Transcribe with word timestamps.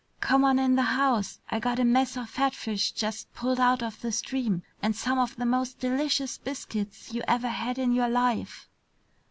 Come 0.19 0.43
on 0.43 0.57
in 0.57 0.73
the 0.73 0.81
house. 0.81 1.39
I 1.51 1.59
got 1.59 1.77
a 1.77 1.83
mess 1.83 2.17
of 2.17 2.27
fatfish 2.27 2.91
just 2.91 3.31
pulled 3.35 3.59
out 3.59 3.83
of 3.83 4.01
the 4.01 4.11
stream 4.11 4.63
and 4.81 4.95
some 4.95 5.19
of 5.19 5.35
the 5.35 5.45
most 5.45 5.77
delicious 5.79 6.39
biscuits 6.39 7.13
you 7.13 7.21
ever 7.27 7.49
had 7.49 7.77
in 7.77 7.91
your 7.91 8.09
life!" 8.09 8.67